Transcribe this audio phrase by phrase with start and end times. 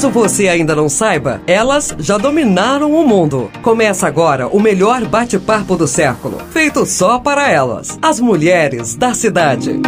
[0.00, 3.50] Caso você ainda não saiba, elas já dominaram o mundo.
[3.60, 9.78] Começa agora o melhor bate-papo do século, feito só para elas, as mulheres da cidade.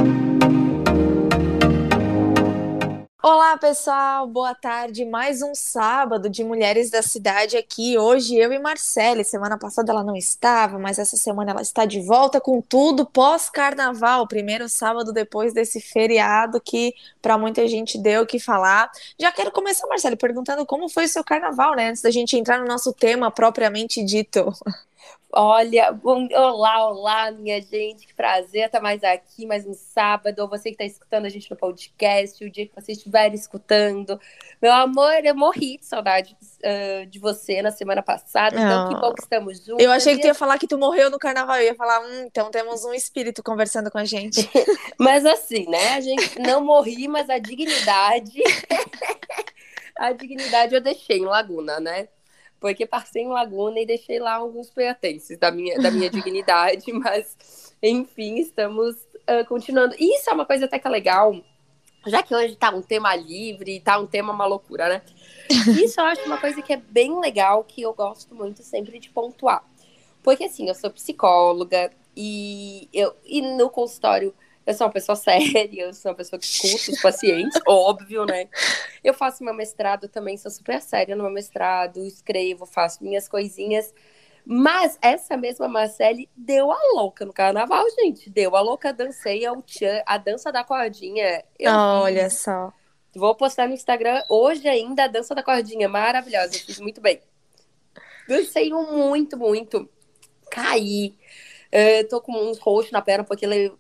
[3.25, 5.05] Olá, pessoal, boa tarde.
[5.05, 7.97] Mais um sábado de Mulheres da Cidade aqui.
[7.97, 9.23] Hoje eu e Marcele.
[9.23, 14.27] Semana passada ela não estava, mas essa semana ela está de volta com tudo pós-carnaval.
[14.27, 16.93] Primeiro sábado depois desse feriado que
[17.23, 18.91] para muita gente deu o que falar.
[19.17, 21.91] Já quero começar, Marcele, perguntando como foi o seu carnaval, né?
[21.91, 24.53] Antes da gente entrar no nosso tema propriamente dito.
[25.35, 30.47] Olha, bom, olá, olá, minha gente, que prazer estar mais aqui, mais um sábado, ou
[30.47, 34.21] você que está escutando a gente no podcast, o dia que você estiver escutando.
[34.61, 39.15] Meu amor, eu morri de saudade uh, de você na semana passada, então que bom
[39.15, 39.83] que estamos juntos.
[39.83, 42.25] Eu achei que tu ia falar que tu morreu no carnaval, eu ia falar, hum,
[42.27, 44.47] então temos um espírito conversando com a gente.
[45.01, 48.39] mas assim, né, a gente não morri, mas a dignidade,
[49.97, 52.09] a dignidade eu deixei em Laguna, né?
[52.63, 57.75] Porque passei em Laguna e deixei lá alguns pertences da minha, da minha dignidade, mas
[57.83, 59.97] enfim, estamos uh, continuando.
[59.99, 61.37] E isso é uma coisa até que é legal,
[62.07, 65.03] já que hoje tá um tema livre, tá um tema uma loucura, né?
[65.77, 69.11] Isso eu acho uma coisa que é bem legal, que eu gosto muito sempre de
[69.11, 69.65] pontuar.
[70.23, 74.33] Porque assim, eu sou psicóloga e eu e no consultório
[74.67, 78.49] eu sou uma pessoa séria, eu sou uma pessoa que escuta os pacientes, óbvio, né?
[79.03, 83.93] Eu faço meu mestrado também, sou super séria no meu mestrado, escrevo, faço minhas coisinhas.
[84.45, 88.29] Mas essa mesma Marcele deu a louca no carnaval, gente.
[88.29, 91.45] Deu a louca, dancei ao tchan, a dança da cordinha.
[91.59, 92.41] Eu Olha fiz.
[92.41, 92.73] só.
[93.15, 95.89] Vou postar no Instagram hoje ainda a dança da cordinha.
[95.89, 97.21] Maravilhosa, eu fiz muito bem.
[98.27, 99.89] Dancei muito, muito.
[100.51, 101.15] Caí
[101.73, 103.73] eu tô com uns roxos na perna porque levei,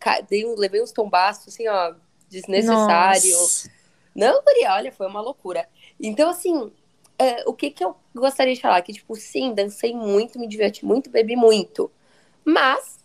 [0.57, 1.95] levei uns tombaços, assim, ó,
[2.29, 3.33] desnecessário.
[3.33, 3.71] Nossa.
[4.15, 5.69] Não, Maria, olha, foi uma loucura.
[6.01, 6.73] Então, assim,
[7.19, 8.81] é, o que que eu gostaria de falar?
[8.83, 11.91] Que, tipo, sim, dancei muito, me diverti muito, bebi muito.
[12.45, 12.99] Mas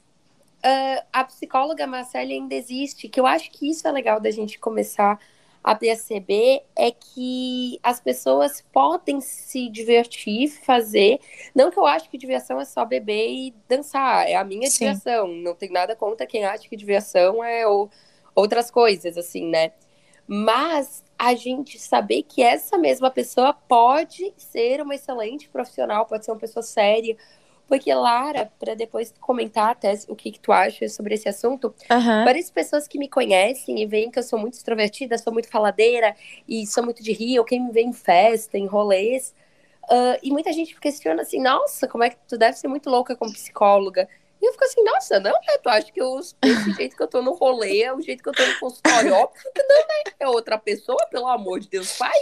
[0.58, 4.58] uh, a psicóloga Marcela ainda existe, que eu acho que isso é legal da gente
[4.58, 5.20] começar a
[5.76, 11.20] perceber é que as pessoas podem se divertir, fazer.
[11.54, 14.86] Não que eu acho que diversão é só beber e dançar, é a minha Sim.
[14.86, 15.28] diversão.
[15.28, 17.90] Não tem nada contra quem acha que diversão é ou,
[18.38, 19.72] outras coisas, assim, né?
[20.28, 26.32] Mas a gente saber que essa mesma pessoa pode ser uma excelente profissional, pode ser
[26.32, 27.18] uma pessoa séria,
[27.68, 32.24] porque, Lara, para depois comentar até o que, que tu acha sobre esse assunto, uhum.
[32.24, 36.16] várias pessoas que me conhecem e veem que eu sou muito extrovertida, sou muito faladeira
[36.48, 39.34] e sou muito de rir, ou quem me vê em festa, em rolês.
[39.84, 43.16] Uh, e muita gente questiona assim, nossa, como é que tu deve ser muito louca
[43.16, 44.08] como psicóloga?
[44.42, 45.58] E eu fico assim, nossa, não, né?
[45.62, 48.30] Tu acha que eu, esse jeito que eu tô no rolê é o jeito que
[48.30, 49.14] eu tô no consultório?
[49.14, 50.14] Óbvio que não, né?
[50.20, 52.18] É outra pessoa, pelo amor de Deus, pai.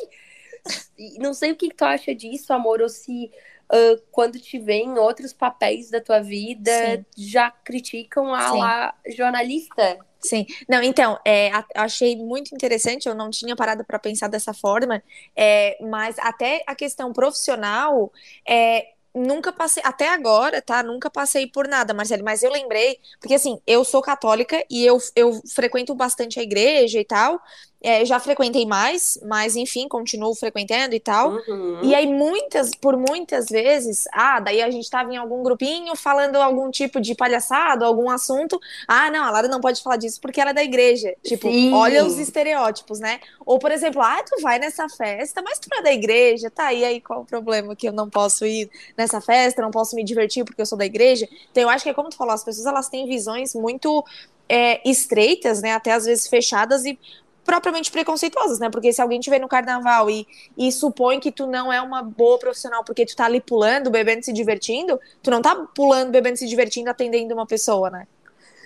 [0.97, 3.31] E não sei o que, que tu acha disso, amor, ou se
[3.71, 7.05] uh, quando te vêem outros papéis da tua vida, Sim.
[7.17, 9.99] já criticam a lá jornalista.
[10.19, 15.03] Sim, não, então, é, achei muito interessante, eu não tinha parado para pensar dessa forma,
[15.35, 18.11] é, mas até a questão profissional,
[18.47, 20.83] é, nunca passei, até agora, tá?
[20.83, 24.97] Nunca passei por nada, Marcelo, mas eu lembrei, porque assim, eu sou católica e eu,
[25.15, 27.39] eu frequento bastante a igreja e tal,
[27.85, 31.33] é, já frequentei mais, mas enfim, continuo frequentando e tal.
[31.47, 31.81] Uhum.
[31.83, 36.37] E aí, muitas, por muitas vezes, ah, daí a gente tava em algum grupinho falando
[36.37, 38.59] algum tipo de palhaçada, algum assunto.
[38.87, 41.13] Ah, não, a Lara não pode falar disso porque ela é da igreja.
[41.23, 41.73] Tipo, Sim.
[41.73, 43.19] olha os estereótipos, né?
[43.45, 46.73] Ou, por exemplo, ah, tu vai nessa festa, mas tu é da igreja, tá?
[46.73, 50.03] E aí, qual o problema que eu não posso ir nessa festa, não posso me
[50.03, 51.29] divertir porque eu sou da igreja?
[51.51, 54.03] Então, eu acho que é como tu falou, as pessoas elas têm visões muito
[54.47, 56.97] é, estreitas, né, até às vezes fechadas e
[57.45, 58.69] propriamente preconceituosas, né?
[58.69, 62.01] Porque se alguém te vê no carnaval e, e supõe que tu não é uma
[62.01, 66.37] boa profissional porque tu tá ali pulando, bebendo, se divertindo, tu não tá pulando, bebendo,
[66.37, 68.07] se divertindo, atendendo uma pessoa, né?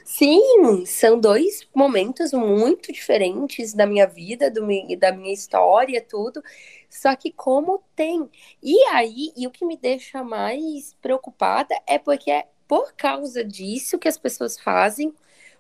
[0.06, 6.42] Sim, são dois momentos muito diferentes da minha vida, do meu, da minha história, tudo.
[6.90, 8.28] Só que como tem.
[8.64, 14.00] E aí, e o que me deixa mais preocupada é porque é por causa disso
[14.00, 15.14] que as pessoas fazem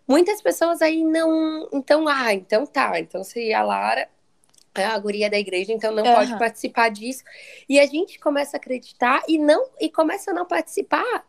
[0.09, 1.69] Muitas pessoas aí não.
[1.71, 2.99] Então, ah, então tá.
[2.99, 4.09] Então, se a Lara
[4.73, 6.15] é a guria da igreja, então não uhum.
[6.15, 7.23] pode participar disso.
[7.69, 11.27] E a gente começa a acreditar e não e começa a não participar.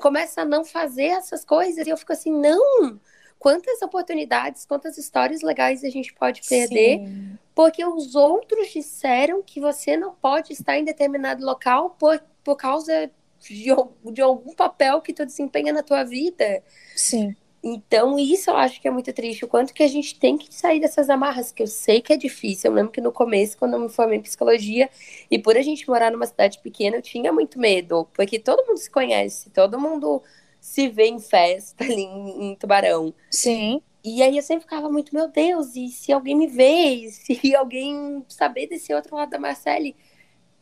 [0.00, 1.86] Começa a não fazer essas coisas.
[1.86, 2.98] E eu fico assim, não!
[3.38, 7.38] Quantas oportunidades, quantas histórias legais a gente pode perder Sim.
[7.54, 13.08] porque os outros disseram que você não pode estar em determinado local por, por causa
[13.38, 13.66] de,
[14.10, 16.62] de algum papel que tu desempenha na tua vida.
[16.96, 17.36] Sim.
[17.68, 19.44] Então, isso eu acho que é muito triste.
[19.44, 22.16] O quanto que a gente tem que sair dessas amarras, que eu sei que é
[22.16, 22.70] difícil.
[22.70, 24.88] Eu lembro que no começo, quando eu me formei em psicologia,
[25.28, 28.76] e por a gente morar numa cidade pequena, eu tinha muito medo, porque todo mundo
[28.76, 30.22] se conhece, todo mundo
[30.60, 33.12] se vê em festa ali em, em Tubarão.
[33.32, 33.82] Sim.
[34.04, 38.24] E aí eu sempre ficava muito, meu Deus, e se alguém me vê, se alguém
[38.28, 39.96] saber desse outro lado da Marcele?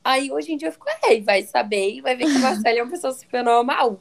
[0.03, 2.79] Aí hoje em dia eu fico, é, vai saber e vai ver que a Marcele
[2.79, 4.01] é uma pessoa super normal.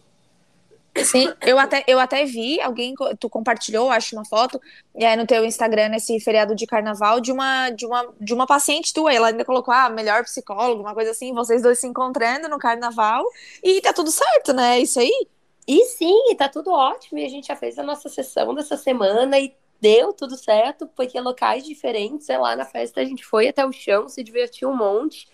[0.96, 4.62] Sim, eu até, eu até vi, alguém, tu compartilhou, acho, uma foto
[4.94, 8.94] é, no teu Instagram nesse feriado de carnaval de uma, de uma, de uma paciente
[8.94, 9.12] tua.
[9.12, 13.26] Ela ainda colocou, ah, melhor psicólogo, uma coisa assim, vocês dois se encontrando no carnaval
[13.64, 14.80] e tá tudo certo, né?
[14.80, 15.28] Isso aí.
[15.68, 17.18] E sim, tá tudo ótimo.
[17.18, 21.20] E a gente já fez a nossa sessão dessa semana e deu tudo certo, porque
[21.20, 24.76] locais diferentes, sei lá, na festa a gente foi até o chão, se divertiu um
[24.78, 25.28] monte,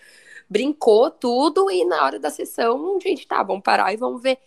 [0.50, 4.40] brincou tudo, e na hora da sessão, gente, tá, vamos parar e vamos ver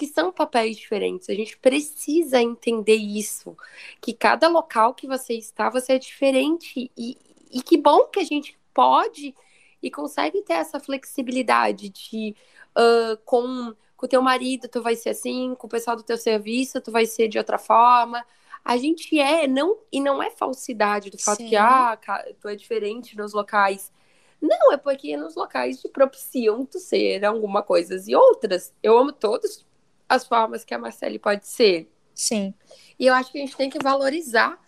[0.00, 1.28] que são papéis diferentes.
[1.28, 3.54] A gente precisa entender isso,
[4.00, 6.90] que cada local que você está, você é diferente.
[6.96, 7.18] E,
[7.50, 9.34] e que bom que a gente pode
[9.82, 12.34] e consegue ter essa flexibilidade de
[12.70, 16.16] uh, com com o teu marido tu vai ser assim, com o pessoal do teu
[16.16, 18.24] serviço tu vai ser de outra forma.
[18.64, 21.50] A gente é, não e não é falsidade do fato Sim.
[21.50, 21.98] que ah,
[22.40, 23.92] tu é diferente nos locais.
[24.40, 28.72] Não, é porque nos locais te propiciam tu ser alguma coisa e outras.
[28.82, 29.68] Eu amo todos
[30.10, 31.88] as formas que a Marcele pode ser.
[32.12, 32.52] Sim.
[32.98, 34.58] E eu acho que a gente tem que valorizar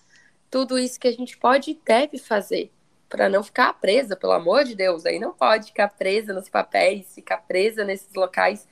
[0.49, 2.71] tudo isso que a gente pode e deve fazer
[3.09, 5.05] para não ficar presa, pelo amor de Deus.
[5.05, 8.67] Aí não pode ficar presa nos papéis, ficar presa nesses locais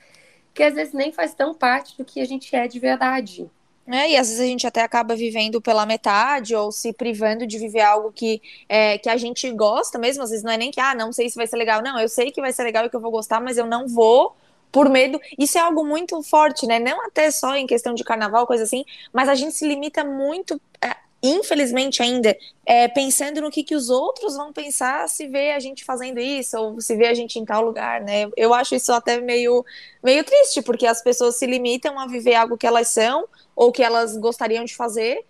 [0.53, 3.49] que às vezes nem faz tão parte do que a gente é de verdade.
[3.87, 7.57] É, e às vezes a gente até acaba vivendo pela metade ou se privando de
[7.57, 10.23] viver algo que, é, que a gente gosta mesmo.
[10.23, 11.81] Às vezes não é nem que, ah, não sei se vai ser legal.
[11.81, 13.87] Não, eu sei que vai ser legal e que eu vou gostar, mas eu não
[13.87, 14.35] vou
[14.71, 15.19] por medo.
[15.37, 16.79] Isso é algo muito forte, né?
[16.79, 20.59] Não até só em questão de carnaval, coisa assim, mas a gente se limita muito,
[20.81, 22.35] é, infelizmente ainda,
[22.65, 26.57] é, pensando no que, que os outros vão pensar se vê a gente fazendo isso,
[26.57, 28.29] ou se vê a gente em tal lugar, né?
[28.37, 29.65] Eu acho isso até meio,
[30.01, 33.83] meio triste, porque as pessoas se limitam a viver algo que elas são, ou que
[33.83, 35.25] elas gostariam de fazer,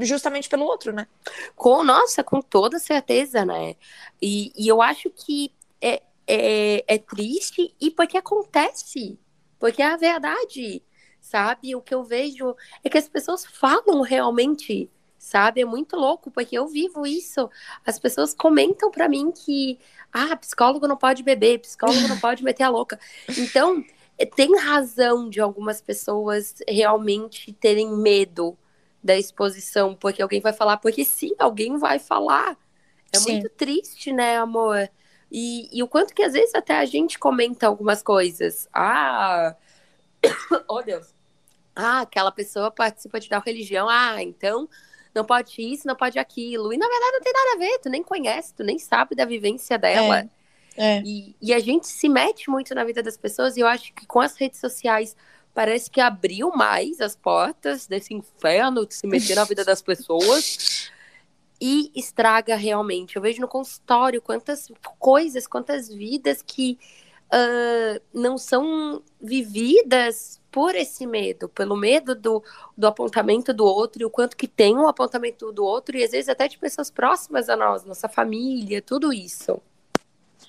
[0.00, 1.06] justamente pelo outro, né?
[1.54, 3.76] Com, nossa, com toda certeza, né?
[4.20, 9.18] E, e eu acho que é, é, é triste e porque acontece,
[9.58, 10.82] porque é a verdade,
[11.20, 11.74] sabe?
[11.74, 15.60] O que eu vejo é que as pessoas falam realmente, sabe?
[15.60, 17.50] É muito louco, porque eu vivo isso.
[17.84, 19.78] As pessoas comentam para mim que,
[20.12, 22.98] ah, psicólogo não pode beber, psicólogo não pode meter a louca.
[23.38, 23.84] Então,
[24.36, 28.56] tem razão de algumas pessoas realmente terem medo
[29.02, 32.56] da exposição, porque alguém vai falar, porque sim, alguém vai falar.
[33.12, 33.32] É sim.
[33.32, 34.90] muito triste, né, amor?
[35.36, 38.68] E, e o quanto que às vezes até a gente comenta algumas coisas.
[38.72, 39.56] Ah,
[40.70, 41.12] oh Deus.
[41.74, 43.88] Ah, aquela pessoa participa de tal religião.
[43.88, 44.68] Ah, então
[45.12, 46.72] não pode isso, não pode aquilo.
[46.72, 49.24] E na verdade não tem nada a ver, tu nem conhece, tu nem sabe da
[49.24, 50.20] vivência dela.
[50.76, 51.02] É, é.
[51.04, 54.06] E, e a gente se mete muito na vida das pessoas, e eu acho que
[54.06, 55.16] com as redes sociais
[55.52, 60.92] parece que abriu mais as portas desse inferno de se meter na vida das pessoas
[61.60, 63.16] e estraga realmente.
[63.16, 66.78] Eu vejo no consultório quantas coisas, quantas vidas que
[67.26, 72.42] uh, não são vividas por esse medo, pelo medo do,
[72.76, 76.12] do apontamento do outro e o quanto que tem um apontamento do outro e às
[76.12, 79.60] vezes até de pessoas próximas a nós, nossa família, tudo isso.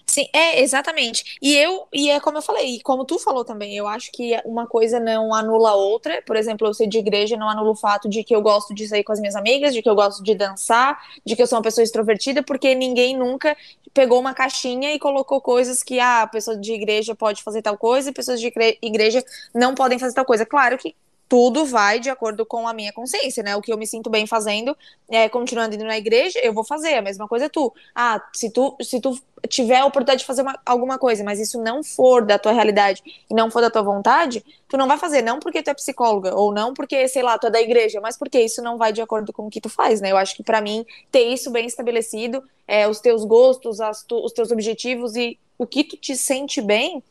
[0.07, 1.37] Sim, é, exatamente.
[1.41, 4.39] E eu, e é como eu falei, e como tu falou também, eu acho que
[4.45, 6.21] uma coisa não anula a outra.
[6.21, 8.87] Por exemplo, eu ser de igreja não anula o fato de que eu gosto de
[8.87, 11.57] sair com as minhas amigas, de que eu gosto de dançar, de que eu sou
[11.57, 13.57] uma pessoa extrovertida, porque ninguém nunca
[13.93, 17.77] pegou uma caixinha e colocou coisas que ah, a pessoa de igreja pode fazer tal
[17.77, 19.23] coisa e pessoas de igreja
[19.55, 20.45] não podem fazer tal coisa.
[20.45, 20.95] Claro que
[21.27, 23.55] tudo vai de acordo com a minha consciência, né?
[23.55, 24.77] O que eu me sinto bem fazendo,
[25.09, 26.95] é, continuando indo na igreja, eu vou fazer.
[26.95, 27.73] A mesma coisa tu.
[27.95, 31.61] Ah, se tu, se tu tiver a oportunidade de fazer uma, alguma coisa, mas isso
[31.61, 35.23] não for da tua realidade e não for da tua vontade, tu não vai fazer.
[35.23, 38.17] Não porque tu é psicóloga, ou não porque, sei lá, tu é da igreja, mas
[38.17, 40.11] porque isso não vai de acordo com o que tu faz, né?
[40.11, 44.31] Eu acho que para mim, ter isso bem estabelecido, é, os teus gostos, tu, os
[44.31, 47.03] teus objetivos e o que tu te sente bem,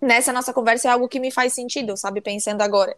[0.00, 2.20] nessa nossa conversa é algo que me faz sentido, sabe?
[2.20, 2.96] Pensando agora.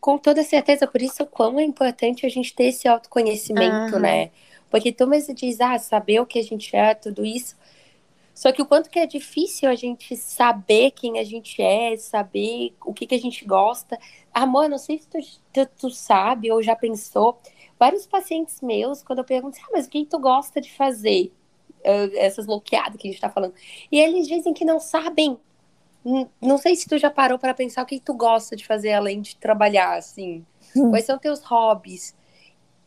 [0.00, 4.00] Com toda certeza, por isso quão é importante a gente ter esse autoconhecimento, uhum.
[4.00, 4.30] né?
[4.70, 7.56] Porque tu mesmo diz, ah, saber o que a gente é, tudo isso.
[8.36, 12.74] Só que o quanto que é difícil a gente saber quem a gente é, saber
[12.84, 13.98] o que, que a gente gosta.
[14.32, 15.18] Amor, não sei se tu,
[15.54, 17.40] tu, tu sabe ou já pensou.
[17.78, 21.32] Vários pacientes meus, quando eu pergunto, ah, mas o que tu gosta de fazer?
[21.80, 23.54] Uh, essas bloqueadas que a gente tá falando.
[23.90, 25.38] E eles dizem que não sabem.
[26.40, 29.20] Não sei se tu já parou para pensar o que tu gosta de fazer além
[29.20, 30.46] de trabalhar, assim.
[30.76, 30.90] Hum.
[30.90, 32.14] Quais são teus hobbies?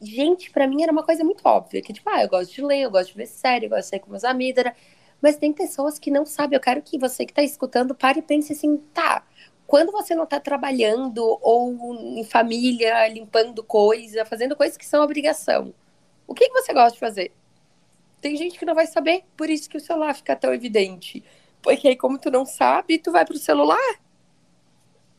[0.02, 2.84] Gente, para mim era uma coisa muito óbvia, que tipo, ah, eu gosto de ler,
[2.84, 4.64] eu gosto de ver série, eu gosto de sair com meus amigos,
[5.22, 6.56] mas tem pessoas que não sabem.
[6.56, 9.26] Eu quero que você que está escutando pare e pense assim, tá,
[9.68, 15.74] quando você não está trabalhando ou em família, limpando coisa, fazendo coisas que são obrigação,
[16.26, 17.34] o que, que você gosta de fazer?
[18.22, 21.22] Tem gente que não vai saber, por isso que o celular fica tão evidente.
[21.62, 23.78] Porque aí, como tu não sabe, tu vai pro celular.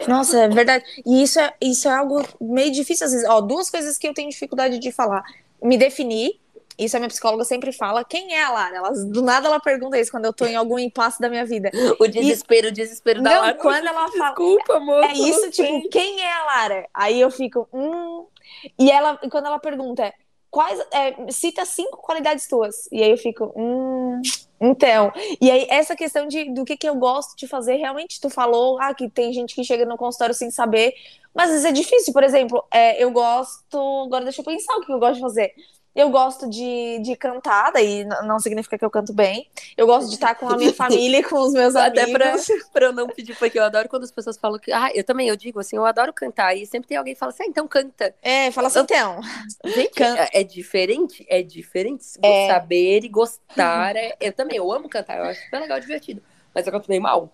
[0.08, 0.84] Nossa, é verdade.
[1.04, 3.28] E isso é, isso é algo meio difícil às vezes.
[3.28, 5.22] Ó, duas coisas que eu tenho dificuldade de falar.
[5.62, 6.40] Me definir
[6.80, 8.02] isso a minha psicóloga sempre fala.
[8.02, 8.76] Quem é a Lara?
[8.76, 11.70] Ela, do nada ela pergunta isso quando eu tô em algum impasse da minha vida.
[12.00, 13.54] O desespero, e, o desespero da não, Lara.
[13.54, 14.28] quando ela fala.
[14.28, 15.04] Desculpa, amor.
[15.04, 16.88] É isso, tipo, quem é a Lara?
[16.94, 18.24] Aí eu fico, hum.
[18.78, 20.10] E ela, quando ela pergunta,
[20.50, 20.78] quais.
[20.92, 22.88] É, cita cinco qualidades tuas.
[22.92, 24.20] E aí eu fico, hum.
[24.60, 28.28] Então, e aí essa questão de do que, que eu gosto de fazer, realmente tu
[28.28, 30.92] falou, ah, que tem gente que chega no consultório sem saber,
[31.34, 34.82] mas às vezes é difícil, por exemplo, é, eu gosto, agora deixa eu pensar o
[34.82, 35.54] que eu gosto de fazer.
[35.94, 39.48] Eu gosto de, de cantar, daí não significa que eu canto bem.
[39.76, 42.22] Eu gosto de estar com a minha família e com os meus Até amigos.
[42.22, 44.72] Até pra, pra eu não pedir, porque eu adoro quando as pessoas falam que.
[44.72, 46.54] Ah, eu também, eu digo assim, eu adoro cantar.
[46.54, 48.14] E sempre tem alguém que fala assim, ah, então canta.
[48.22, 49.20] É, fala assim, então.
[49.64, 50.16] Gente, Can...
[50.16, 52.06] é, é, diferente, é diferente.
[52.22, 52.48] É...
[52.48, 53.96] Saber e gostar.
[53.96, 54.16] É...
[54.20, 56.22] Eu também, eu amo cantar, eu acho super legal, divertido.
[56.54, 57.32] Mas eu canto bem mal.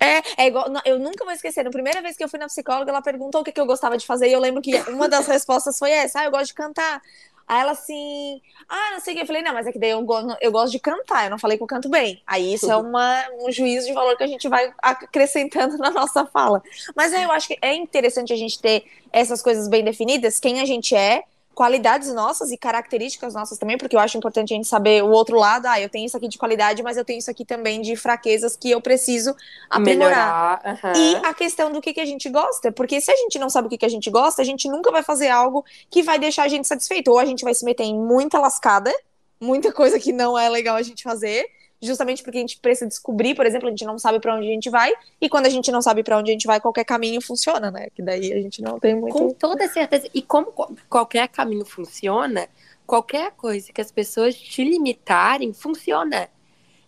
[0.00, 0.66] É, é igual.
[0.84, 1.64] Eu nunca vou esquecer.
[1.64, 3.98] Na primeira vez que eu fui na psicóloga, ela perguntou o que, que eu gostava
[3.98, 4.28] de fazer.
[4.28, 7.02] E eu lembro que uma das respostas foi essa: ah, eu gosto de cantar.
[7.48, 9.22] Aí ela assim, ah, não sei o que.
[9.22, 10.06] Eu falei, não, mas é que daí eu,
[10.40, 12.22] eu gosto de cantar, eu não falei que eu canto bem.
[12.26, 16.26] Aí isso é uma, um juízo de valor que a gente vai acrescentando na nossa
[16.26, 16.62] fala.
[16.94, 20.66] Mas eu acho que é interessante a gente ter essas coisas bem definidas, quem a
[20.66, 21.24] gente é,
[21.58, 25.36] qualidades nossas e características nossas também, porque eu acho importante a gente saber o outro
[25.36, 25.66] lado.
[25.66, 28.56] Ah, eu tenho isso aqui de qualidade, mas eu tenho isso aqui também de fraquezas
[28.56, 29.34] que eu preciso
[29.68, 30.62] aprimorar.
[30.64, 30.92] Uhum.
[30.94, 33.66] E a questão do que, que a gente gosta, porque se a gente não sabe
[33.66, 36.44] o que, que a gente gosta, a gente nunca vai fazer algo que vai deixar
[36.44, 37.10] a gente satisfeito.
[37.10, 38.94] Ou a gente vai se meter em muita lascada,
[39.40, 41.44] muita coisa que não é legal a gente fazer,
[41.80, 44.52] justamente porque a gente precisa descobrir, por exemplo, a gente não sabe para onde a
[44.52, 47.20] gente vai, e quando a gente não sabe para onde a gente vai, qualquer caminho
[47.20, 47.88] funciona, né?
[47.94, 49.12] Que daí a gente não tem muito.
[49.12, 50.08] Com toda certeza.
[50.12, 50.52] E como
[50.88, 52.48] qualquer caminho funciona,
[52.86, 56.28] qualquer coisa que as pessoas te limitarem funciona.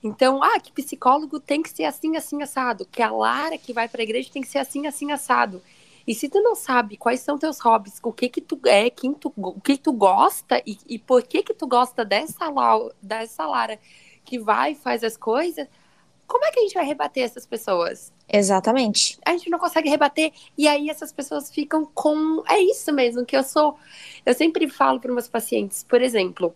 [0.03, 2.87] Então, ah, que psicólogo tem que ser assim, assim, assado.
[2.87, 5.63] Que a Lara que vai para a igreja tem que ser assim, assim, assado.
[6.07, 9.13] E se tu não sabe quais são teus hobbies, o que que tu é, quem
[9.13, 12.51] tu, o que tu gosta e, e por que que tu gosta dessa,
[13.03, 13.79] dessa Lara
[14.31, 15.67] que vai e faz as coisas,
[16.25, 18.13] como é que a gente vai rebater essas pessoas?
[18.33, 19.19] Exatamente.
[19.27, 23.37] A gente não consegue rebater e aí essas pessoas ficam com é isso mesmo que
[23.37, 23.77] eu sou.
[24.25, 26.55] Eu sempre falo para meus pacientes, por exemplo,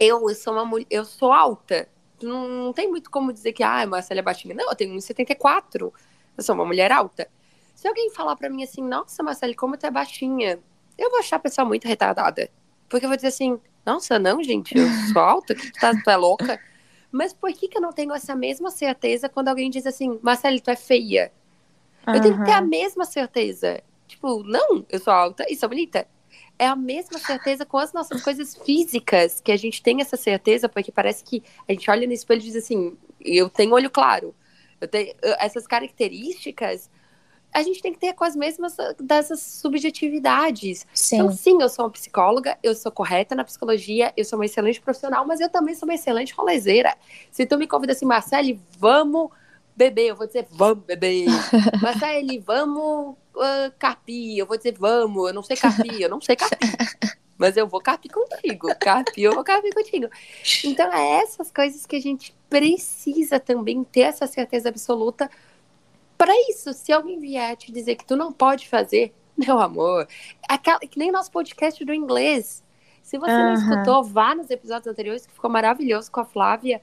[0.00, 1.88] eu, eu sou uma mulher, eu sou alta.
[2.20, 4.54] Não, não tem muito como dizer que ah, Marcela é baixinha.
[4.54, 5.92] Não, eu tenho 1,74.
[6.36, 7.28] Eu sou uma mulher alta.
[7.76, 10.58] Se alguém falar para mim assim, nossa, Marcela, como tu é baixinha,
[10.98, 12.50] eu vou achar a pessoa muito retardada.
[12.88, 16.10] Porque eu vou dizer assim, nossa, não, gente, eu sou alta, que tu, tá, tu
[16.10, 16.60] é louca?
[17.16, 20.60] Mas por que, que eu não tenho essa mesma certeza quando alguém diz assim, Marcelo,
[20.60, 21.32] tu é feia?
[22.06, 22.14] Uhum.
[22.14, 23.82] Eu tenho que ter a mesma certeza.
[24.06, 26.06] Tipo, não, eu sou alta e sou bonita.
[26.58, 30.68] É a mesma certeza com as nossas coisas físicas, que a gente tem essa certeza,
[30.68, 34.34] porque parece que a gente olha no espelho e diz assim, eu tenho olho claro.
[34.80, 36.90] Eu tenho essas características
[37.52, 40.86] a gente tem que ter com as mesmas ah, dessas subjetividades.
[40.92, 41.16] Sim.
[41.16, 44.80] Então, sim, eu sou uma psicóloga, eu sou correta na psicologia, eu sou uma excelente
[44.80, 46.94] profissional, mas eu também sou uma excelente rolezeira.
[47.30, 49.30] Se tu me convida assim, Marcele, vamos
[49.74, 51.26] beber, eu vou dizer, vamos beber.
[51.80, 56.36] Marcele, vamos uh, carpir, eu vou dizer, vamos, eu não sei carpir, eu não sei
[56.36, 56.76] carpir.
[57.38, 60.08] Mas eu vou carpir contigo, carpir, eu vou carpir contigo.
[60.64, 65.30] Então, é essas coisas que a gente precisa também ter essa certeza absoluta
[66.16, 70.08] para isso, se alguém vier te dizer que tu não pode fazer, meu amor,
[70.48, 72.64] aquela, que nem nosso podcast do inglês.
[73.02, 73.38] Se você uhum.
[73.38, 76.82] não escutou, vá nos episódios anteriores, que ficou maravilhoso com a Flávia.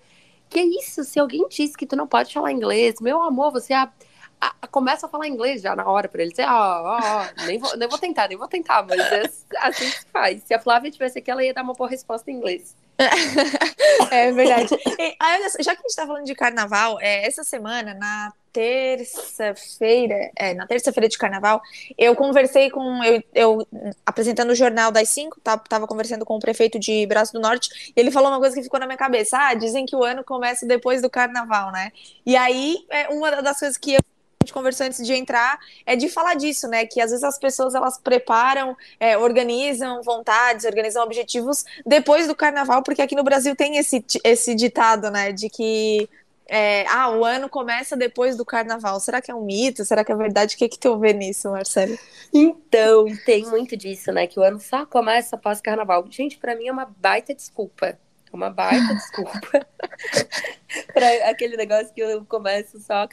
[0.49, 3.73] Que é isso, se alguém diz que tu não pode falar inglês, meu amor, você
[3.73, 3.91] a,
[4.39, 7.45] a, a, começa a falar inglês já na hora para ele dizer, ó, ó, ó,
[7.45, 9.23] nem vou, nem vou tentar, nem vou tentar, mas é
[9.57, 10.43] assim que se faz.
[10.43, 12.75] Se a Flávia tivesse aqui, ela ia dar uma boa resposta em inglês.
[14.11, 14.75] é verdade.
[14.75, 20.53] E, já que a gente tá falando de carnaval, é, essa semana, na terça-feira, é,
[20.53, 21.61] na terça-feira de carnaval,
[21.97, 23.67] eu conversei com, eu, eu
[24.05, 27.91] apresentando o jornal das cinco, tá, tava conversando com o prefeito de Braço do Norte,
[27.95, 30.23] e ele falou uma coisa que ficou na minha cabeça, ah, dizem que o ano
[30.23, 31.91] começa depois do carnaval, né?
[32.25, 33.99] E aí, é uma das coisas que eu
[34.43, 36.85] gente conversou antes de entrar, é de falar disso, né?
[36.85, 42.83] Que às vezes as pessoas elas preparam, é, organizam vontades, organizam objetivos depois do carnaval,
[42.83, 45.31] porque aqui no Brasil tem esse, esse ditado, né?
[45.31, 46.09] De que
[46.47, 48.99] é, ah, o ano começa depois do carnaval.
[48.99, 49.85] Será que é um mito?
[49.85, 50.55] Será que é verdade?
[50.55, 51.97] O que, que tu vê nisso, Marcelo?
[52.33, 54.27] Então, tem muito disso, né?
[54.27, 56.05] Que o ano só começa após carnaval.
[56.09, 57.97] Gente, para mim é uma baita desculpa.
[58.33, 59.39] É uma baita desculpa.
[60.91, 63.07] para aquele negócio que eu começo só a,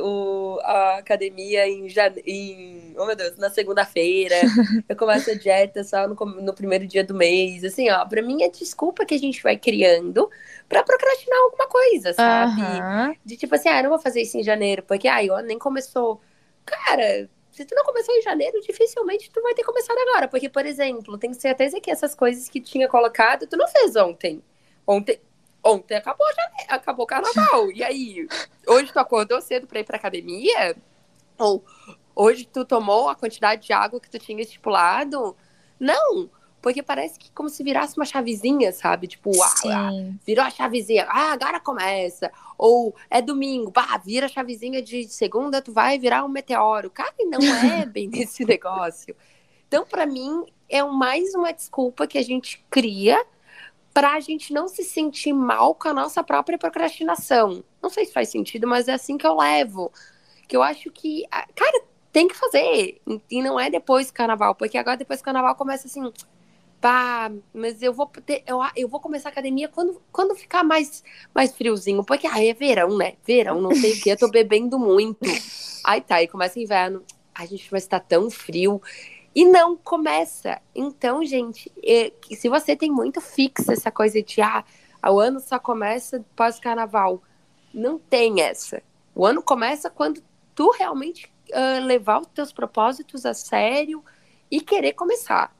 [0.00, 2.22] o, a academia em, jane...
[2.24, 2.94] em.
[2.96, 4.36] Oh, meu Deus, na segunda-feira.
[4.88, 7.64] Eu começo a dieta só no, no primeiro dia do mês.
[7.64, 10.30] Assim, ó, pra mim é desculpa que a gente vai criando
[10.68, 12.60] pra procrastinar alguma coisa, sabe?
[12.62, 13.16] Uhum.
[13.24, 15.58] De tipo assim, ah, eu não vou fazer isso em janeiro, porque ai, ah, nem
[15.58, 16.20] começou.
[16.64, 20.28] Cara, se tu não começou em janeiro, dificilmente tu vai ter começado agora.
[20.28, 24.42] Porque, por exemplo, tenho certeza que essas coisas que tinha colocado, tu não fez ontem.
[24.90, 25.20] Ontem,
[25.64, 26.26] ontem acabou,
[26.68, 27.70] acabou o carnaval.
[27.70, 28.26] E aí,
[28.66, 30.76] hoje tu acordou cedo pra ir pra academia?
[31.38, 31.64] Ou
[32.12, 35.36] hoje tu tomou a quantidade de água que tu tinha estipulado?
[35.78, 36.28] Não,
[36.60, 39.06] porque parece que como se virasse uma chavezinha, sabe?
[39.06, 39.90] Tipo, ah,
[40.26, 42.28] virou a chavezinha, ah, agora começa.
[42.58, 46.90] Ou é domingo, bah, vira a chavezinha de segunda, tu vai virar um meteoro.
[46.90, 49.14] Cara, não é bem desse negócio.
[49.68, 53.24] Então, para mim, é mais uma desculpa que a gente cria
[53.92, 57.64] para a gente não se sentir mal com a nossa própria procrastinação.
[57.82, 59.92] Não sei se faz sentido, mas é assim que eu levo.
[60.46, 61.82] Que eu acho que, cara,
[62.12, 63.00] tem que fazer.
[63.30, 66.12] E não é depois do carnaval, porque agora depois do carnaval começa assim,
[66.80, 71.04] pá, mas eu vou ter, eu, eu vou começar a academia quando, quando ficar mais,
[71.34, 73.14] mais friozinho, porque ah, é verão, né?
[73.24, 75.20] Verão, não sei o que, eu tô bebendo muito.
[75.84, 77.02] Aí tá, aí começa o inverno.
[77.34, 78.80] Ai, gente, mas tá tão frio.
[79.34, 80.60] E não começa.
[80.74, 84.64] Então, gente, é, se você tem muito fixa essa coisa de ah,
[85.08, 87.22] o ano só começa pós-carnaval,
[87.72, 88.82] não tem essa.
[89.14, 90.22] O ano começa quando
[90.54, 94.04] tu realmente uh, levar os teus propósitos a sério
[94.50, 95.54] e querer começar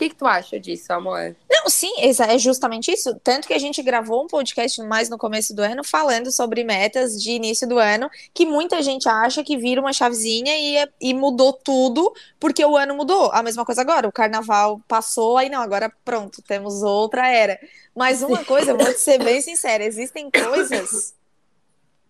[0.00, 1.36] que, que tu acha disso, amor?
[1.50, 3.14] Não, sim, é justamente isso.
[3.22, 7.22] Tanto que a gente gravou um podcast mais no começo do ano falando sobre metas
[7.22, 11.12] de início do ano, que muita gente acha que vira uma chavezinha e, é, e
[11.12, 13.30] mudou tudo porque o ano mudou.
[13.32, 17.60] A mesma coisa agora, o carnaval passou, aí não, agora pronto, temos outra era.
[17.94, 21.14] Mas uma coisa, eu vou te ser bem sincera, existem coisas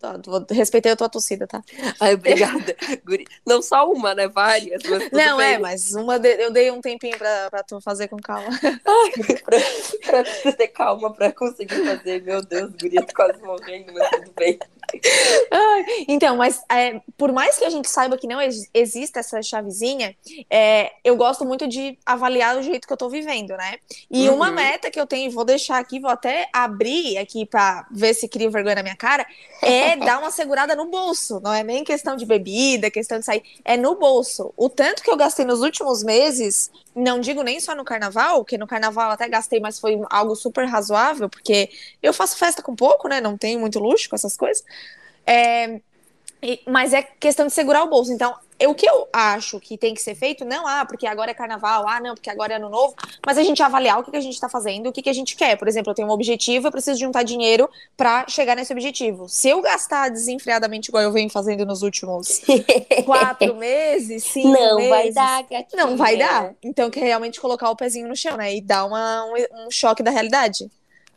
[0.01, 0.19] Tá,
[0.51, 1.63] respeitei a tua torcida, tá?
[2.01, 2.75] Ai, obrigada.
[3.47, 4.29] Não só uma, né?
[4.29, 4.83] Várias.
[5.13, 5.47] Não, bem.
[5.47, 6.43] é, mas uma de...
[6.43, 8.49] eu dei um tempinho pra, pra tu fazer com calma.
[8.63, 12.23] Ai, pra, pra ter calma pra conseguir fazer.
[12.23, 14.59] Meu Deus, guria, tô quase morrendo, mas tudo bem.
[15.51, 19.43] Ai, então, mas é, por mais que a gente saiba que não ex exista essa
[19.43, 20.17] chavezinha,
[20.49, 23.77] é, eu gosto muito de avaliar o jeito que eu tô vivendo, né?
[24.11, 24.37] E uhum.
[24.37, 28.27] uma meta que eu tenho, vou deixar aqui, vou até abrir aqui pra ver se
[28.29, 29.27] cria vergonha na minha cara,
[29.63, 31.41] é dar uma segurada no bolso.
[31.41, 34.53] Não é nem questão de bebida, questão de sair, é no bolso.
[34.57, 38.59] O tanto que eu gastei nos últimos meses, não digo nem só no carnaval, que
[38.59, 41.71] no carnaval até gastei, mas foi algo super razoável, porque
[42.03, 43.21] eu faço festa com pouco, né?
[43.21, 44.65] Não tenho muito luxo com essas coisas.
[45.27, 45.81] É,
[46.67, 48.13] mas é questão de segurar o bolso.
[48.13, 48.35] Então,
[48.67, 51.89] o que eu acho que tem que ser feito, não, ah, porque agora é carnaval,
[51.89, 52.95] ah, não, porque agora é ano novo,
[53.25, 55.15] mas a gente avaliar o que, que a gente está fazendo, o que, que a
[55.15, 55.57] gente quer.
[55.57, 59.29] Por exemplo, eu tenho um objetivo, eu preciso juntar dinheiro para chegar nesse objetivo.
[59.29, 62.43] Se eu gastar desenfreadamente, igual eu venho fazendo nos últimos
[63.07, 64.91] quatro meses, cinco não meses.
[64.91, 65.87] Vai dar, gatinha.
[65.87, 66.55] Não vai dar.
[66.63, 68.55] Então, que é realmente colocar o pezinho no chão, né?
[68.55, 70.71] E dar uma, um, um choque da realidade.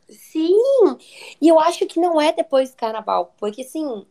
[0.10, 0.56] Sim,
[1.42, 4.06] e eu acho que não é depois do carnaval, porque assim,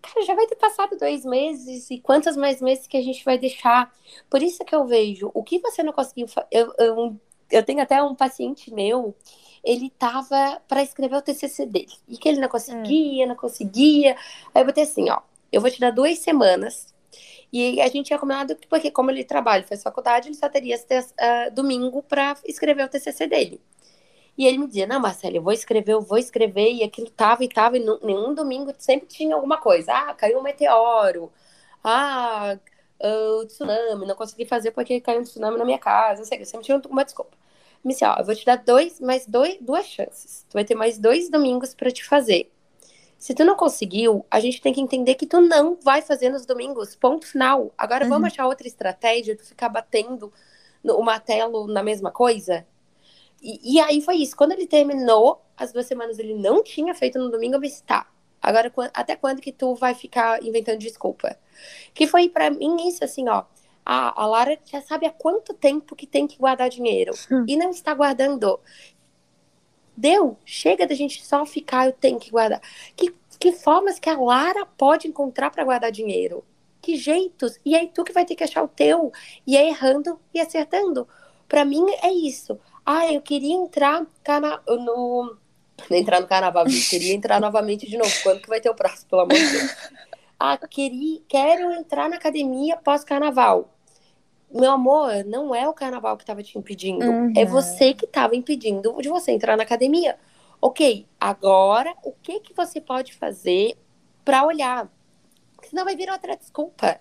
[0.00, 3.38] cara, já vai ter passado dois meses e quantos mais meses que a gente vai
[3.38, 3.92] deixar?
[4.28, 6.26] Por isso que eu vejo, o que você não conseguiu.
[6.50, 9.14] Eu, eu, eu tenho até um paciente meu,
[9.62, 13.28] ele tava para escrever o TCC dele e que ele não conseguia, hum.
[13.28, 14.16] não conseguia.
[14.54, 15.20] Aí eu botei assim: ó,
[15.52, 16.92] eu vou te dar duas semanas.
[17.52, 20.76] E a gente tinha combinado que, porque como ele trabalha, faz faculdade, ele só teria
[20.76, 23.60] uh, domingo para escrever o TCC dele.
[24.40, 27.44] E ele me dizia, não, Marcelo, eu vou escrever, eu vou escrever, e aquilo tava
[27.44, 29.92] e tava, e nenhum domingo sempre tinha alguma coisa.
[29.92, 31.30] Ah, caiu um meteoro.
[31.84, 32.58] Ah,
[32.98, 36.20] o tsunami, não consegui fazer porque caiu um tsunami na minha casa.
[36.20, 37.36] Não sei, eu sempre tinha uma desculpa.
[37.84, 40.46] Me disse, ó, eu vou te dar dois, mais dois, duas chances.
[40.48, 42.50] Tu vai ter mais dois domingos para te fazer.
[43.18, 46.46] Se tu não conseguiu, a gente tem que entender que tu não vai fazer nos
[46.46, 46.96] domingos.
[46.96, 47.70] Ponto final.
[47.76, 48.10] Agora uhum.
[48.10, 50.32] vamos achar outra estratégia de ficar batendo
[50.82, 52.66] no, o martelo na mesma coisa?
[53.40, 54.36] E, e, aí foi isso.
[54.36, 58.06] Quando ele terminou, as duas semanas ele não tinha feito no domingo, eu disse, tá.
[58.40, 61.36] Agora, até quando que tu vai ficar inventando desculpa?
[61.92, 63.44] Que foi para mim isso, assim, ó.
[63.84, 67.12] A, a Lara já sabe há quanto tempo que tem que guardar dinheiro.
[67.30, 67.44] Hum.
[67.46, 68.60] E não está guardando.
[69.96, 70.38] Deu.
[70.44, 72.60] Chega da gente só ficar, eu tenho que guardar.
[72.96, 76.44] Que, que formas que a Lara pode encontrar para guardar dinheiro?
[76.80, 77.58] Que jeitos?
[77.64, 79.12] E aí tu que vai ter que achar o teu.
[79.46, 81.06] E é errando e acertando.
[81.46, 82.58] Para mim é isso.
[82.92, 84.04] Ah, eu queria entrar
[84.66, 85.36] no
[85.88, 86.64] entrar no carnaval.
[86.66, 88.10] Eu queria entrar novamente de novo.
[88.24, 89.70] Quando que vai ter o próximo, pelo amor de Deus?
[90.42, 93.74] Ah, queria, quero entrar na academia pós-carnaval.
[94.50, 97.04] Meu amor, não é o carnaval que estava te impedindo.
[97.04, 97.34] Uhum.
[97.36, 100.18] É você que estava impedindo de você entrar na academia.
[100.58, 103.76] Ok, agora o que, que você pode fazer
[104.24, 104.90] para olhar?
[105.62, 106.98] Senão vai vir outra desculpa.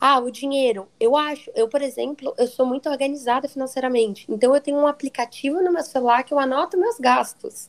[0.00, 0.88] Ah, o dinheiro.
[0.98, 4.24] Eu acho, eu, por exemplo, eu sou muito organizada financeiramente.
[4.28, 7.68] Então eu tenho um aplicativo no meu celular que eu anoto meus gastos.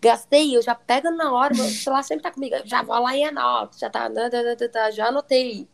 [0.00, 2.54] Gastei, eu já pego na hora, meu celular sempre tá comigo.
[2.64, 4.10] Já vou lá e anoto, já tá,
[4.90, 5.66] já anotei.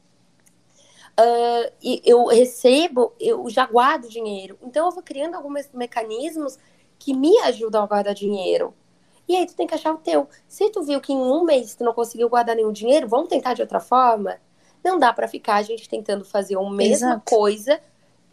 [1.18, 4.58] Uh, e eu recebo, eu já guardo dinheiro.
[4.62, 6.58] Então eu vou criando alguns mecanismos
[6.98, 8.74] que me ajudam a guardar dinheiro.
[9.28, 10.28] E aí tu tem que achar o teu.
[10.48, 13.54] Se tu viu que em um mês tu não conseguiu guardar nenhum dinheiro, vamos tentar
[13.54, 14.38] de outra forma?
[14.84, 17.22] Não dá para ficar a gente tentando fazer a mesma Exato.
[17.24, 17.80] coisa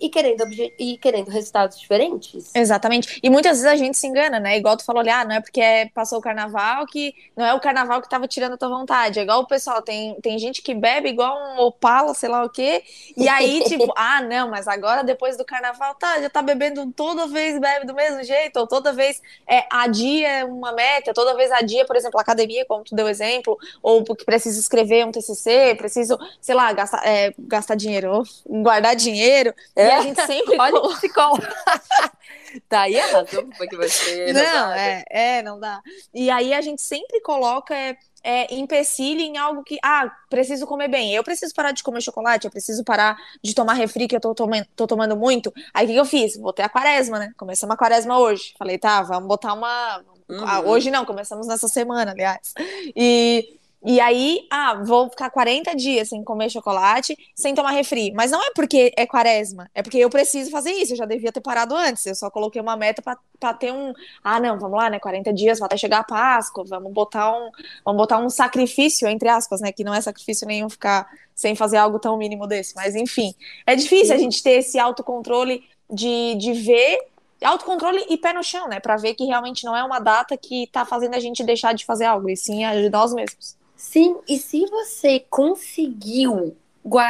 [0.01, 0.43] e querendo,
[0.79, 2.49] e querendo resultados diferentes.
[2.55, 3.19] Exatamente.
[3.21, 4.57] E muitas vezes a gente se engana, né?
[4.57, 5.61] Igual tu falou ali, ah, não é porque
[5.93, 9.19] passou o carnaval que não é o carnaval que tava tirando a tua vontade.
[9.19, 12.49] É igual o pessoal, tem, tem gente que bebe igual um opala, sei lá o
[12.49, 12.83] quê.
[13.15, 17.27] E aí, tipo, ah, não, mas agora depois do carnaval, tá, já tá bebendo toda
[17.27, 21.85] vez, bebe do mesmo jeito, ou toda vez é, adia uma meta, toda vez adia,
[21.85, 26.17] por exemplo, a academia, como tu deu exemplo, ou porque precisa escrever um TCC, preciso,
[26.39, 29.53] sei lá, gastar, é, gastar dinheiro, guardar dinheiro.
[29.75, 29.90] É.
[29.91, 30.57] E a gente sempre.
[30.59, 31.43] Olha o psicólogo.
[32.69, 34.33] tá aí a razão que você.
[34.33, 35.81] Não, é, é, não dá.
[36.13, 40.87] E aí a gente sempre coloca é, é, empecilho em algo que, ah, preciso comer
[40.87, 41.13] bem.
[41.13, 44.33] Eu preciso parar de comer chocolate, eu preciso parar de tomar refri que eu tô,
[44.33, 45.53] tomando, tô tomando muito.
[45.73, 46.37] Aí o que, que eu fiz?
[46.37, 47.33] Botei a quaresma, né?
[47.37, 48.53] Começamos a quaresma hoje.
[48.57, 50.03] Falei, tá, vamos botar uma.
[50.29, 50.45] Uhum.
[50.47, 52.53] Ah, hoje não, começamos nessa semana, aliás.
[52.95, 58.11] E e aí, ah, vou ficar 40 dias sem comer chocolate, sem tomar refri.
[58.13, 60.93] Mas não é porque é quaresma, é porque eu preciso fazer isso.
[60.93, 62.05] Eu já devia ter parado antes.
[62.05, 63.91] Eu só coloquei uma meta para ter um.
[64.23, 64.99] Ah, não, vamos lá, né?
[64.99, 67.49] 40 dias, até chegar a Páscoa, vamos botar um,
[67.83, 69.71] vamos botar um sacrifício, entre aspas, né?
[69.71, 72.75] Que não é sacrifício nenhum ficar sem fazer algo tão mínimo desse.
[72.75, 73.33] Mas enfim,
[73.65, 76.99] é difícil a gente ter esse autocontrole de, de ver
[77.43, 78.79] autocontrole e pé no chão, né?
[78.79, 81.83] Para ver que realmente não é uma data que tá fazendo a gente deixar de
[81.83, 83.59] fazer algo, e sim a de nós mesmos.
[83.81, 86.55] Sim, e se você conseguiu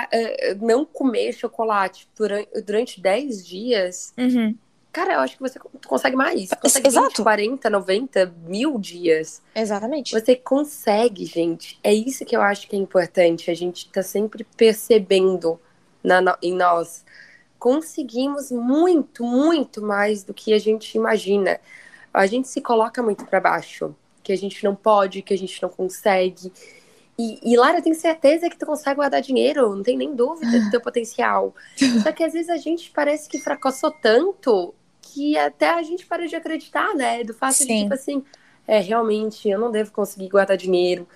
[0.10, 4.56] eh, não comer chocolate durante, durante 10 dias, uhum.
[4.90, 6.48] cara, eu acho que você consegue mais.
[6.48, 7.10] Você consegue Exato.
[7.10, 9.42] 20, 40, 90, mil dias.
[9.54, 10.14] Exatamente.
[10.14, 11.78] Você consegue, gente.
[11.84, 13.52] É isso que eu acho que é importante.
[13.52, 15.60] A gente tá sempre percebendo
[16.02, 17.04] na, em nós.
[17.60, 21.60] Conseguimos muito, muito mais do que a gente imagina.
[22.14, 23.94] A gente se coloca muito para baixo
[24.32, 26.52] que a gente não pode, que a gente não consegue.
[27.20, 30.60] E, e Lara, eu tenho certeza que tu consegue guardar dinheiro, não tem nem dúvida
[30.60, 31.54] do teu potencial.
[32.02, 36.26] Só que às vezes a gente parece que fracassou tanto que até a gente para
[36.26, 37.24] de acreditar, né?
[37.24, 37.67] Do fato Sim.
[37.67, 38.24] de, tipo assim,
[38.65, 41.08] é, realmente, eu não devo conseguir guardar dinheiro.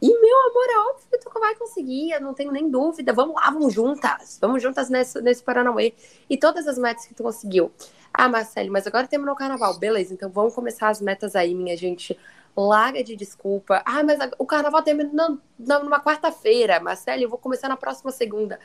[0.00, 3.12] E, meu amor, é óbvio que tu vai conseguir, eu não tenho nem dúvida.
[3.12, 4.38] Vamos lá, vamos juntas.
[4.40, 5.92] Vamos juntas nesse, nesse Paranauê.
[6.28, 7.70] E todas as metas que tu conseguiu.
[8.12, 9.78] Ah, Marcelo, mas agora terminou o carnaval.
[9.78, 12.18] Beleza, então vamos começar as metas aí, minha gente
[12.56, 13.82] larga de desculpa.
[13.84, 18.58] Ah, mas o carnaval termina numa quarta-feira, Marcelo, eu vou começar na próxima segunda.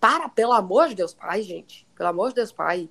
[0.00, 1.86] Para, pelo amor de Deus, pai, gente.
[1.94, 2.88] Pelo amor de Deus, pai.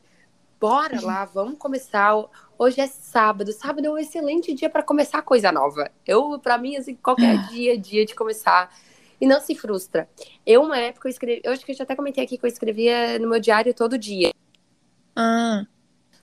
[0.60, 2.14] Bora lá, vamos começar.
[2.58, 3.52] Hoje é sábado.
[3.52, 5.90] Sábado é um excelente dia para começar coisa nova.
[6.06, 8.74] Eu, para mim, assim, qualquer dia é dia de começar.
[9.20, 10.08] E não se frustra.
[10.46, 11.42] Eu, uma época, eu escrevi.
[11.44, 13.98] Eu acho que eu já até comentei aqui que eu escrevia no meu diário todo
[13.98, 14.32] dia.
[15.16, 15.66] Ah.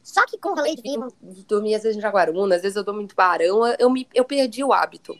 [0.07, 1.01] Só que com o rolê de vir,
[1.49, 4.63] dormir às vezes em Jaguaruna, às vezes eu durmo em Tubarão, eu, me, eu perdi
[4.63, 5.19] o hábito.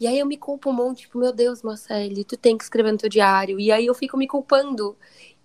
[0.00, 2.90] E aí eu me culpo um monte, tipo, meu Deus, Marcele, tu tem que escrever
[2.90, 3.60] no teu diário.
[3.60, 4.96] E aí eu fico me culpando.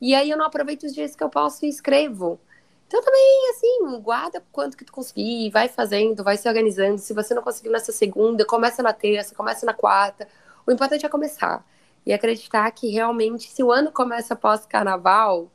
[0.01, 2.39] E aí eu não aproveito os dias que eu posso e escrevo.
[2.88, 6.97] Então também, assim, guarda quanto que tu conseguir, vai fazendo, vai se organizando.
[6.97, 10.28] Se você não conseguiu nessa segunda, começa na terça, começa na quarta.
[10.65, 11.63] O importante é começar.
[12.04, 15.51] E acreditar que realmente, se o ano começa após carnaval,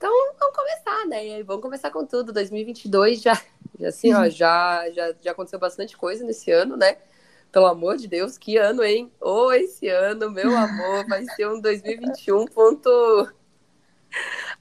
[0.00, 1.26] então, vamos começar, né?
[1.26, 2.32] E vamos começar com tudo.
[2.32, 3.38] 2022 já,
[3.78, 6.96] já assim, ó, já, já, já aconteceu bastante coisa nesse ano, né?
[7.52, 9.12] Pelo amor de Deus, que ano, hein?
[9.20, 13.30] Ou oh, esse ano, meu amor, vai ser um 2021 ponto...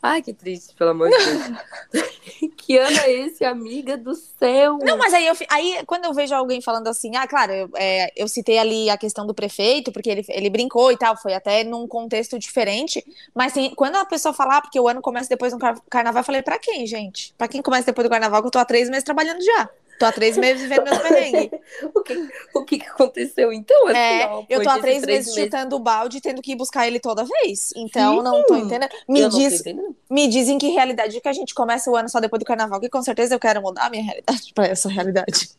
[0.04, 2.04] Ai, que triste, pelo amor de Deus.
[2.58, 4.78] que ano é esse, amiga do céu?
[4.82, 8.12] Não, mas aí, eu, aí quando eu vejo alguém falando assim, ah, claro, eu, é,
[8.15, 11.63] eu citei ali a questão do prefeito, porque ele, ele brincou e tal, foi até
[11.63, 15.54] num contexto diferente, mas tem, quando a pessoa falar, ah, porque o ano começa depois
[15.54, 17.34] do carnaval, eu falei, pra quem, gente?
[17.38, 19.70] Pra quem começa depois do carnaval, que eu tô há três meses trabalhando já.
[20.00, 21.60] Tô há três meses vivendo meus perrengues.
[21.94, 23.88] o, que, o que aconteceu então?
[23.88, 26.56] Assim, é, ó, eu tô há três, três meses chutando o balde tendo que ir
[26.56, 27.72] buscar ele toda vez.
[27.76, 28.90] Então, Sim, não tô entendendo.
[29.10, 32.40] Me, diz, tô me dizem que realidade que a gente começa o ano só depois
[32.40, 35.50] do carnaval, que com certeza eu quero mudar a minha realidade pra essa realidade.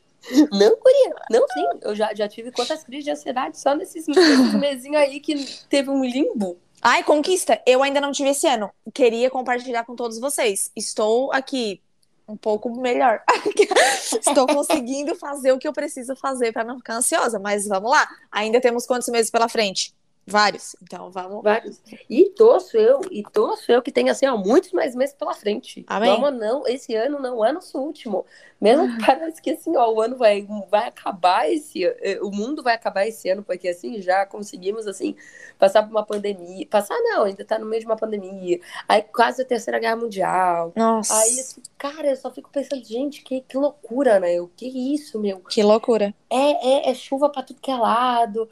[0.51, 1.67] Não, Guria, não, sim.
[1.83, 5.35] Eu já, já tive quantas crises de ansiedade só nesses, nesses mesinhos aí que
[5.69, 6.57] teve um limbo.
[6.81, 7.61] Ai, conquista.
[7.67, 8.71] Eu ainda não tive esse ano.
[8.95, 10.73] Queria compartilhar com todos vocês.
[10.75, 11.83] Estou aqui
[12.31, 13.23] um pouco melhor.
[14.27, 18.09] Estou conseguindo fazer o que eu preciso fazer para não ficar ansiosa, mas vamos lá.
[18.31, 19.95] Ainda temos quantos meses pela frente?
[20.31, 20.77] Vários.
[20.83, 21.43] Então vamos.
[21.43, 21.81] Vários.
[22.09, 25.85] E torço eu, e torço eu que tenha assim, ó, muitos mais meses pela frente.
[25.87, 26.21] Amém.
[26.21, 28.25] Vamos, não, esse ano não é nosso último.
[28.61, 32.63] Mesmo que parece que assim, ó, o ano vai, vai acabar esse eh, o mundo
[32.63, 35.17] vai acabar esse ano, porque assim já conseguimos assim
[35.59, 36.67] passar por uma pandemia.
[36.67, 38.61] Passar não, ainda tá no meio de uma pandemia.
[38.89, 40.73] Aí quase a terceira guerra mundial.
[40.77, 41.15] Nossa.
[41.19, 44.41] Aí, assim, cara, eu só fico pensando, gente, que, que loucura, né?
[44.41, 45.41] O que isso, meu?
[45.41, 46.15] Que loucura.
[46.29, 48.49] É, é, é chuva pra tudo que é lado.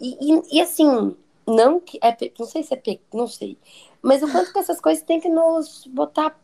[0.00, 1.14] E, e, e, assim,
[1.46, 3.58] não que é, não sei se é não sei,
[4.00, 6.38] mas o quanto que essas coisas tem que nos botar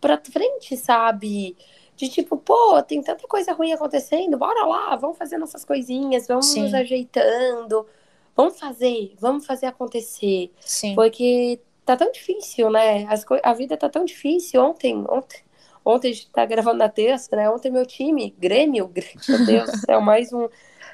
[0.00, 1.56] pra frente, sabe?
[1.94, 6.46] De tipo, pô, tem tanta coisa ruim acontecendo, bora lá, vamos fazer nossas coisinhas, vamos
[6.46, 6.62] Sim.
[6.62, 7.86] nos ajeitando,
[8.34, 10.50] vamos fazer, vamos fazer acontecer.
[10.58, 10.94] Sim.
[10.94, 13.04] Porque tá tão difícil, né?
[13.08, 13.38] As co...
[13.42, 14.62] A vida tá tão difícil.
[14.62, 15.42] Ontem, ontem,
[15.84, 17.50] ontem a gente tá gravando na terça, né?
[17.50, 18.90] Ontem meu time, Grêmio,
[19.28, 20.48] meu Deus do céu, mais um,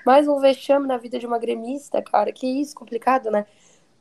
[0.09, 2.33] mais um vexame na vida de uma gremista, cara.
[2.33, 3.45] Que isso, complicado, né?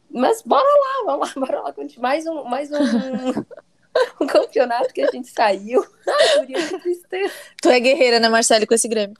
[0.10, 1.74] Mas bora lá, vamos lá, bora lá.
[1.98, 2.78] Mais um, mais um,
[4.24, 5.86] um campeonato que a gente saiu.
[6.08, 7.34] Ai, guria, que tristeza.
[7.62, 9.17] Tu é guerreira, né, Marcelo, com esse Grêmio?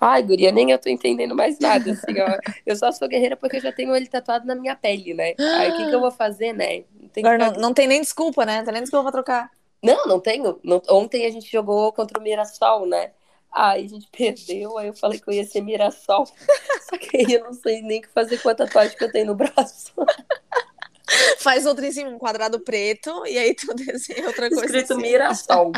[0.00, 2.36] Ai, guria, nem eu tô entendendo mais nada, assim, ó.
[2.66, 5.34] Eu só sou guerreira porque eu já tenho ele tatuado na minha pele, né?
[5.38, 6.82] Aí o que, que eu vou fazer, né?
[7.00, 8.58] Não tem, Agora não, não tem nem desculpa, né?
[8.58, 9.50] Não tem nem desculpa pra trocar.
[9.80, 10.58] não, não tenho.
[10.64, 13.12] Não- Ontem a gente jogou contra o Mirassol, né?
[13.58, 16.26] Aí a gente perdeu, aí eu falei que eu ia ser Mirassol.
[16.26, 19.10] Só que aí eu não sei nem o que fazer com a tatuagem que eu
[19.10, 19.94] tenho no braço.
[21.38, 24.66] Faz outro em cima, um quadrado preto, e aí tu desenha outra coisa.
[24.66, 25.00] Escrito cima.
[25.00, 25.72] Mirassol.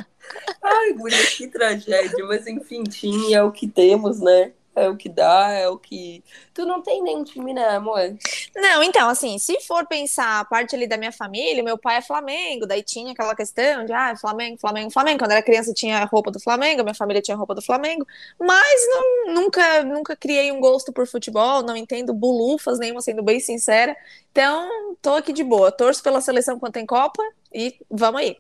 [0.61, 2.25] Ai, guria, que tragédia.
[2.27, 4.53] Mas enfim, time é o que temos, né?
[4.79, 6.23] É o que dá, é o que.
[6.55, 8.17] Tu não tem nenhum time, né, amor?
[8.55, 12.03] Não, então, assim, se for pensar a parte ali da minha família, meu pai é
[12.03, 15.19] Flamengo, daí tinha aquela questão de, ah, Flamengo, Flamengo, Flamengo.
[15.19, 18.07] Quando era criança tinha roupa do Flamengo, minha família tinha roupa do Flamengo,
[18.39, 23.41] mas não, nunca, nunca criei um gosto por futebol, não entendo bulufas nenhuma, sendo bem
[23.41, 23.97] sincera.
[24.31, 28.37] Então, tô aqui de boa, torço pela seleção quando tem Copa e vamos aí.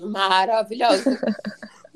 [0.00, 1.18] Maravilhosa.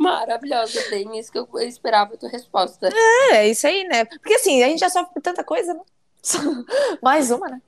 [0.01, 0.81] Maravilhosa.
[0.89, 2.89] Bem isso que eu esperava a tua resposta.
[2.89, 4.07] É, é isso aí, né?
[4.07, 5.81] Porque assim, a gente já sofre por tanta coisa, né?
[7.03, 7.61] Mais uma, né?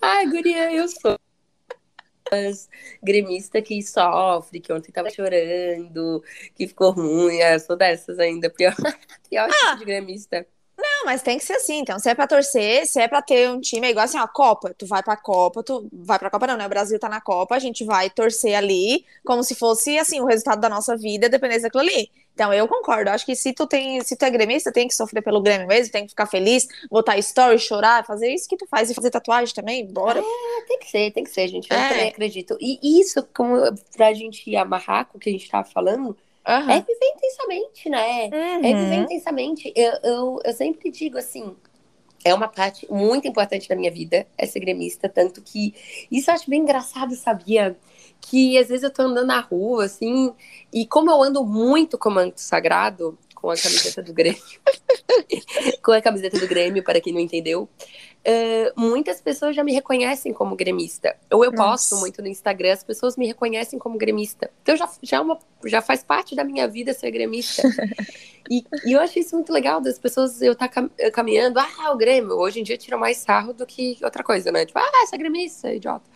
[0.00, 1.18] Ai, guria, eu sou
[3.02, 6.22] gremista que sofre, que ontem tava chorando,
[6.54, 7.38] que ficou ruim.
[7.38, 8.50] É, eu sou dessas ainda.
[8.50, 8.74] Pior,
[9.30, 10.46] pior tipo de gremista.
[11.06, 11.78] Mas tem que ser assim.
[11.78, 14.26] Então, se é pra torcer, se é pra ter um time, é igual assim, ó,
[14.26, 14.74] Copa.
[14.76, 16.66] Tu vai pra Copa, tu vai pra Copa, não, né?
[16.66, 20.24] O Brasil tá na Copa, a gente vai torcer ali, como se fosse, assim, o
[20.26, 22.10] resultado da nossa vida, dependendo daquilo ali.
[22.34, 23.08] Então, eu concordo.
[23.10, 25.92] Acho que se tu tem, se tu é gremista, tem que sofrer pelo Grêmio mesmo,
[25.92, 29.54] tem que ficar feliz, botar story, chorar, fazer isso que tu faz e fazer tatuagem
[29.54, 30.20] também, bora.
[30.66, 31.70] Tem que ser, tem que ser, gente.
[31.70, 31.88] Eu É.
[31.88, 32.58] também acredito.
[32.60, 33.54] E isso, como
[33.96, 36.16] pra gente amarrar com o que a gente tava falando,
[36.46, 36.72] Aham.
[36.72, 38.26] é viver intensamente, né?
[38.26, 39.02] É viver Uhum.
[39.04, 39.72] intensamente.
[39.74, 41.56] Eu, eu, eu sempre digo assim,
[42.24, 45.74] é uma parte muito importante da minha vida, é ser gremista, tanto que
[46.10, 47.76] isso eu acho bem engraçado, sabia?
[48.20, 50.34] Que às vezes eu tô andando na rua, assim,
[50.72, 54.42] e como eu ando muito com o manto sagrado, com a camiseta do Grêmio,
[55.84, 57.68] com a camiseta do Grêmio, para quem não entendeu,
[58.28, 61.16] eh, muitas pessoas já me reconhecem como gremista.
[61.30, 61.70] Ou eu Nossa.
[61.70, 64.50] posto muito no Instagram, as pessoas me reconhecem como gremista.
[64.62, 67.62] Então já, já, é uma, já faz parte da minha vida ser gremista.
[68.48, 70.68] E, e eu acho isso muito legal das pessoas eu estar
[71.12, 72.34] caminhando, ah, o Grêmio.
[72.34, 74.64] Hoje em dia tira mais sarro do que outra coisa, né?
[74.64, 76.08] Tipo, ah, essa é gremista, idiota.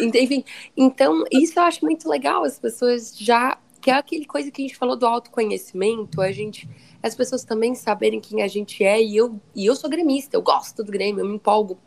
[0.00, 0.44] Enfim,
[0.76, 2.42] então isso eu acho muito legal.
[2.42, 3.56] As pessoas já.
[3.80, 6.68] Que é aquele coisa que a gente falou do autoconhecimento, a gente.
[7.06, 10.42] As pessoas também saberem quem a gente é, e eu, e eu sou gremista, eu
[10.42, 11.78] gosto do Grêmio, eu me empolgo.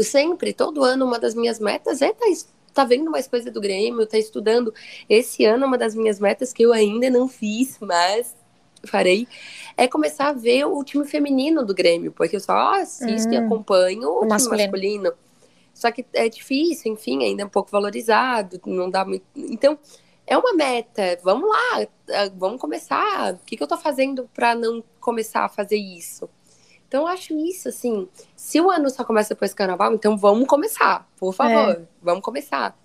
[0.00, 4.04] Sempre, todo ano, uma das minhas metas é estar tá vendo mais coisa do Grêmio,
[4.04, 4.74] tá estudando.
[5.08, 8.34] Esse ano, uma das minhas metas que eu ainda não fiz, mas
[8.84, 9.28] farei,
[9.76, 13.46] é começar a ver o time feminino do Grêmio, porque eu só assisto e Hum,
[13.46, 14.72] acompanho o, o time masculino.
[14.72, 15.12] masculino.
[15.72, 19.24] Só que é difícil, enfim, ainda é um pouco valorizado, não dá muito.
[19.36, 19.78] Então,
[20.26, 21.18] é uma meta.
[21.22, 23.34] Vamos lá, eh, vamos começar.
[23.34, 26.28] O que, que eu tô fazendo para não começar a fazer isso?
[26.88, 28.08] Então, eu acho isso, assim.
[28.34, 31.86] Se o ano só começa depois do carnaval, então vamos começar, por favor.
[32.00, 32.76] Vamos começar.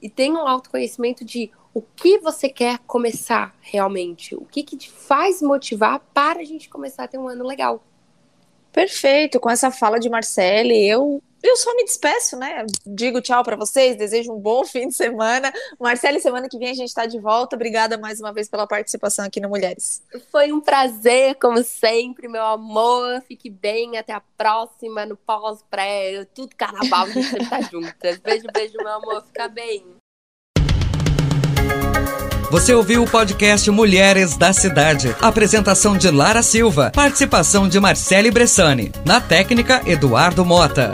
[0.00, 4.34] E tenha um autoconhecimento de o que você quer começar realmente.
[4.34, 7.82] O que, que te faz motivar para a gente começar a ter um ano legal.
[8.72, 12.64] Perfeito, com essa fala de Marcele, eu eu só me despeço, né?
[12.86, 15.52] Digo tchau para vocês, desejo um bom fim de semana.
[15.78, 17.56] Marcele, semana que vem a gente está de volta.
[17.56, 20.02] Obrigada mais uma vez pela participação aqui no Mulheres.
[20.30, 23.22] Foi um prazer, como sempre, meu amor.
[23.26, 28.18] Fique bem, até a próxima, no pós-pré, tudo carnaval, a gente sempre tá juntas.
[28.18, 29.84] Beijo, beijo, meu amor, fica bem.
[32.50, 35.14] Você ouviu o podcast Mulheres da Cidade.
[35.20, 36.90] Apresentação de Lara Silva.
[36.94, 38.90] Participação de Marcele Bressani.
[39.04, 40.92] Na técnica, Eduardo Mota.